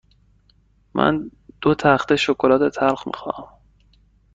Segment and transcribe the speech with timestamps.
[0.95, 1.13] من
[1.61, 3.53] دو تخته شکلات تلخ می خواهم.